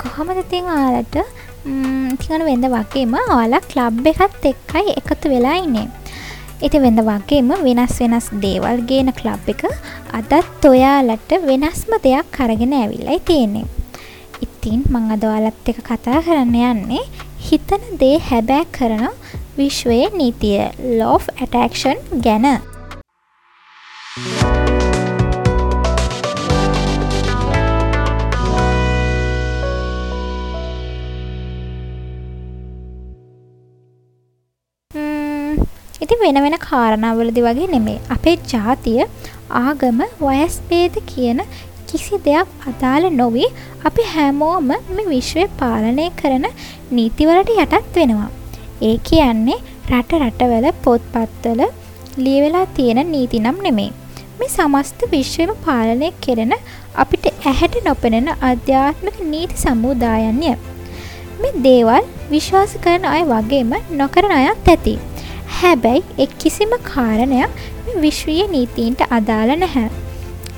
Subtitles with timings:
[0.00, 1.16] කොහොමද තින් ඔයාලට?
[2.14, 5.88] ඉතිඟන වෙන්න වගේම ඔයාලා කලබ් එකත් එක්කයි එකතු වෙලා ඉන්නේ.
[6.66, 9.64] ඉති වෙන්න වගේම වෙනස් වෙනස් දේවල් ගේන කලබ් එක
[10.18, 13.66] අදත් ඔයාලට වෙනස්ම දෙයක් කරගෙන ඇවිල්ලයි තියෙන්නේ.
[14.46, 17.04] ඉතින් මං අද ඔයාලත් එක කතා කරන්න යන්නේ
[17.48, 19.08] හිතන දේ හැබෑ කරන
[19.58, 20.60] විශ්වයේ නීතිය
[21.00, 22.48] ලෝෆ් ඇටක්ෂන් ගැන.
[36.04, 39.00] ඉති වෙන වෙන කාරණාවලදි වගේ නෙමේ අපේ ජාතිය
[39.60, 41.40] ආගම වයස්පේද කියන
[41.88, 43.48] කිසි දෙයක් අදාළ නොවී
[43.88, 46.46] අපි හැමෝම මේ විශ්වය පාලනය කරන
[46.96, 48.30] නීතිවලට යටත් වෙනවා.
[48.88, 49.58] ඒ කියන්නේ
[49.90, 51.62] රට රටවල පොත්පත්වල
[52.16, 53.90] ලියවෙලා තියෙන නීති නම් නෙමේ.
[54.38, 56.54] මේ සමස්ත විශ්වම පාලනය කෙරෙන
[56.96, 60.52] අපිට ඇහැට නොපෙනෙන අධ්‍යාත්මික නීති සමුදායන්ය.
[61.40, 64.96] මේ දේවල් විශ්වාස කරන අය වගේම නොකරන අයත් ඇති.
[65.64, 67.60] හැබැයි එක් කිසිම කාරණයක්
[68.04, 69.88] විශ්වීය නීතීන්ට අදාළ නැහැ.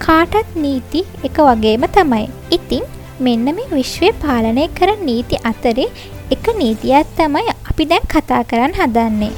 [0.05, 2.25] කාටත් නීති එක වගේම තමයි.
[2.57, 2.85] ඉතින්
[3.27, 5.87] මෙන්න මේ විශ්වය පාලනය කර නීති අතරේ
[6.35, 9.33] එක නීතියක් තමයි අපි දැන් කතා කරන්න හදන්නේ.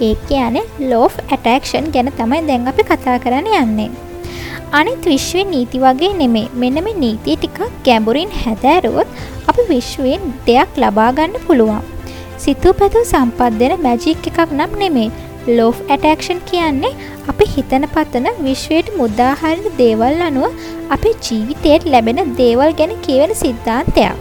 [0.00, 3.90] ඒ කියන්නේ ලෝෆ් ඇටක්ෂන් ගැන තමයි දැන් අපි කතා කරන්න යන්නේ.
[4.72, 9.18] අනිත් විශ්වය නීති වගේ නෙමේ මෙන්න මේ නීතිය ටිකක් ගැඹුරින් හැදෑරුවොත්
[9.50, 11.93] අපි විශ්වයෙන් දෙයක් ලබාගන්න පුළුවන්.
[12.44, 15.08] සිතූ පැතුූ සම්පත් දෙන මැජික් එකක් නම් නෙමේ
[15.58, 16.92] ලෝෆ් ඇටක්ෂන් කියන්නේ
[17.30, 20.50] අපි හිතන පතන විශ්වයට මුදාහරණ දේවල් අනුව
[20.96, 24.12] අපි ජීවිතයට ලැබෙන දේවල් ගැන කියවෙන සිද්ධාන්තයක්.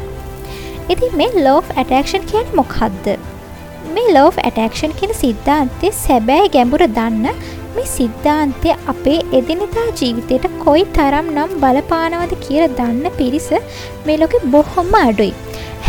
[0.93, 3.07] ඉති මේ ලෝෆ් ඇටක්ෂන් කියන මොකක්ද.
[3.95, 7.27] මේ ලෝෆ් ඇටක්ෂන් කියන සිද්ධාන්තය සැබෑ ගැඹුර දන්න
[7.75, 13.49] මේ සිද්ධාන්තය අපේ එදිනතා ජීවිතයට කොයි තරම් නම් බලපානවද කියර දන්න පිරිස
[14.07, 15.33] මේ ලොක බොහොම්ම අඩුයි.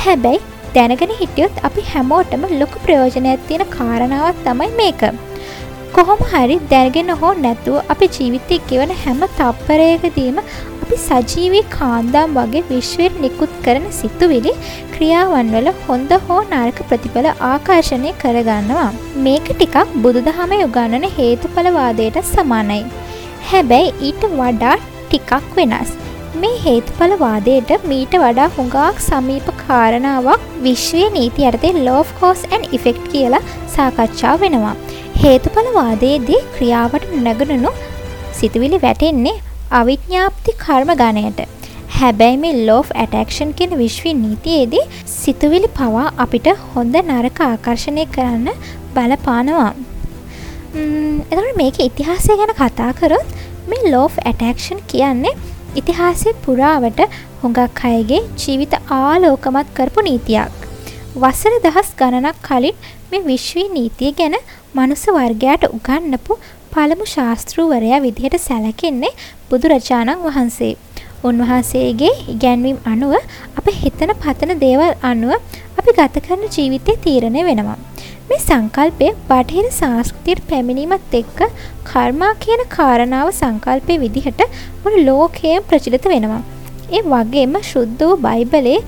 [0.02, 0.42] හැබැයි
[0.76, 5.02] දැනගෙන හිටියොත් අපි හැමෝටම ලොකු ප්‍රයෝජනයක් තියෙන කාරණාවක් තමයි මේක.
[5.96, 10.38] කොහොම හරි දැනගෙන හෝ නැතුව අපි ජීවිතය ගෙවන හැම තප්පරයකදීම
[10.84, 14.52] අපි සජීවී කාන්දාම් වගේ විශ්වයට නිකුත් කරන සිතුවිලි
[14.94, 18.88] ක්‍රියාවන් වල හොඳ හෝ නරක ප්‍රතිඵල ආකර්ශණය කරගන්නවා.
[19.26, 22.80] මේක ටිකක් බුදුදහම යුගන්නන හේතුඵලවාදයට සමානයි.
[23.50, 25.92] හැබැයි ඊට වඩා ටිකක් වෙනස්.
[26.42, 33.42] මේ හේතුඵලවාදයට මීට වඩා හුඟාක් සමීප කාරණාවක් විශ්වය නීති අරතේ law of cause and effect කියලා
[33.74, 34.74] සාකච්ඡා වෙනවා.
[35.22, 37.72] හේතුඵලවාදයේදී ක්‍රියාවට නැගනනු
[38.40, 39.36] සිතුවිලි වැටෙන්නේ
[39.80, 41.40] අවිඥාප්ති කර්ම ගණයට.
[41.98, 44.84] හැබැයි මේ ලෝෆ් ඇටක්ෂන් කෙන විශ්වී නීතියේදී
[45.14, 48.48] සිතුවිලි පවා අපිට හොඳ නරක ආකර්ශණය කරන්න
[48.94, 49.72] බලපානවා.
[51.32, 53.34] එතට මේක ඉතිහාසය ගැන කතා කරොත්
[53.70, 55.38] මේ ලෝෆ් ඇටක්ෂන් කියන්නේ
[55.76, 57.00] ඉතිහාසය පුරාවට
[57.40, 60.52] හොඟක් අයගේ ජීවිත ආලෝකමත් කරපු නීතියක්.
[61.16, 62.76] වසර දහස් ගණනක් කලින්
[63.10, 64.36] මේ විශ්වී නීතිය ගැන
[64.76, 66.38] මනුස වර්ගයාට උගන්නපු
[66.72, 69.12] පළමු ශාස්තෘවරයා විදිහට සැලකෙන්නේ
[69.50, 70.72] බුදුරජාණන් වහන්සේ.
[71.24, 73.14] උන්වහන්සේගේ ඉගැන්වීම් අනුව
[73.58, 75.32] අප හිතන පතන දේවල් අනුව
[75.78, 77.78] අපි ගත කරන ජීවිතය තීරණය වෙනවා.
[78.28, 81.40] මේ සංකල්පය බටහිර සංස්කෘතියට පැමිණීමත් එක්ක
[81.90, 84.40] කර්මා කියන කාරණාව සංකල්පය විදිහට
[84.84, 86.42] මුළු ලෝකයෙන් ප්‍රචලිත වෙනවා.
[86.96, 88.78] ඒ වගේම ශුද්ධ වූ බයිබලේ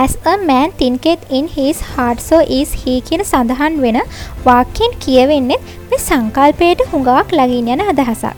[0.00, 4.00] as a man thinketh in his heart so is he කියන සඳහන් වෙන
[4.48, 5.60] වාක්‍යයෙන් කියවෙන්නේ
[5.90, 8.34] මේ සංකල්පයට හුඟක් ලගින් යන අදහසක්.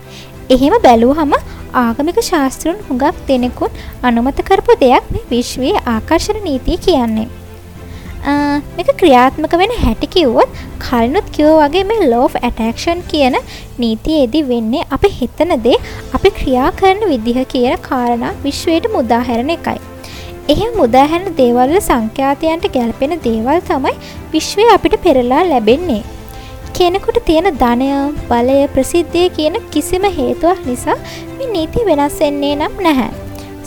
[0.55, 1.35] එහෙම බැලූහම
[1.83, 3.77] ආගමික ශාස්ත්‍රෘන් හුඟක් දෙනෙකුන්
[4.09, 7.29] අනුමත කරපු දෙයක් මේ විශ්වයේ ආකර්ශණ නීතිය කියන්නේ.
[8.77, 10.49] මේක ක්‍රියාත්මක වෙන හැටි කිව්වොත්
[10.79, 13.37] කලිනුත් කිව්ව වගේ මේ ලෝෆ් ඇටක්ෂන් කියන
[13.79, 15.77] නීතියේදී වෙන්නේ අපි හිතන දේ
[16.17, 19.79] අපි ක්‍රියා කරන විදිහ කියන කාරණා විශ්වයට මුදාහැරණ එකයි.
[20.49, 23.95] එහෙම මුදාහැරන දේවල්ල සංඛ්‍යාතයන්ට ගැලපෙන දේවල් තමයි
[24.33, 26.03] විශ්වය අපිට පෙරලා ලැබෙන්නේ.
[26.77, 27.89] කෙනෙකුට තියෙන ධනය
[28.29, 31.01] බලය ප්‍රසිද්ධිය කියන කිසිම හේතුවක් නිසා
[31.35, 33.20] මේ නීති වෙනස් වෙන්නේ නම් නැහැ.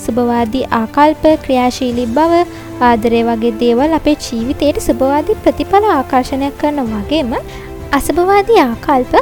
[0.06, 2.42] සුභවාදී ආකල්ප ක්‍රියාශීලී බව
[2.88, 7.32] ආදරය වගේ දේවල් අපේ ජීවිතයට සුභවාදී ප්‍රතිඵල ආකර්ශණයක් කරන වගේම
[7.98, 9.14] අසභවාදී ආකල්ප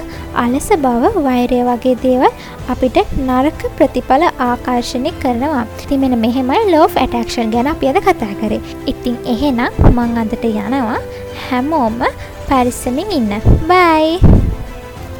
[0.42, 2.30] අලස බව වෛරය වගේ දේවල්
[2.72, 5.64] අපිට නරක ප්‍රතිඵල ආකර්ශණය කරනවා.
[5.88, 8.62] තිමෙන මෙහෙමයි ලෝෆ් ඇටක්ෂන් ගැන අප අද කතා කරේ.
[8.86, 11.00] ඉතිං එහෙනම් මං අදට යනවා
[11.48, 12.00] හැමෝම
[12.48, 13.34] පරිස්සමින් ඉන්න.
[13.68, 14.41] බයි!